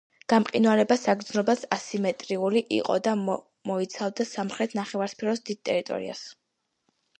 გამყინვარება 0.31 0.95
საგრძნობლად 1.01 1.65
ასიმეტრიული 1.77 2.63
იყო 2.79 2.97
და 3.09 3.15
მოიცავდა 3.25 4.29
სამხრეთ 4.33 4.77
ნახევარსფეროს 4.83 5.47
დიდ 5.51 5.63
ტერიტორიას. 5.71 6.27